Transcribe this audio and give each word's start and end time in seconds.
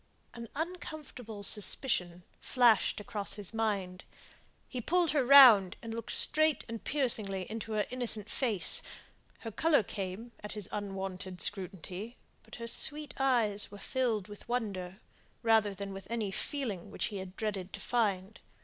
An 0.33 0.47
uncomfortable 0.55 1.43
suspicion 1.43 2.23
flashed 2.39 2.99
across 2.99 3.35
his 3.35 3.53
mind. 3.53 4.03
He 4.67 4.81
pulled 4.81 5.11
her 5.11 5.23
round, 5.23 5.77
and 5.79 5.93
looked 5.93 6.13
straight 6.13 6.65
and 6.67 6.83
piercingly 6.83 7.45
into 7.51 7.73
her 7.73 7.85
innocent 7.91 8.27
face. 8.27 8.81
Her 9.41 9.51
colour 9.51 9.83
came 9.83 10.31
at 10.43 10.53
his 10.53 10.67
unwonted 10.71 11.39
scrutiny, 11.39 12.17
but 12.41 12.55
her 12.55 12.65
sweet 12.65 13.13
eyes 13.19 13.69
were 13.69 13.77
filled 13.77 14.27
with 14.27 14.49
wonder, 14.49 14.99
rather 15.43 15.75
than 15.75 15.93
with 15.93 16.07
any 16.09 16.31
feeling 16.31 16.89
which 16.89 17.05
he 17.13 17.23
dreaded 17.23 17.71
to 17.73 17.79
find. 17.79 18.39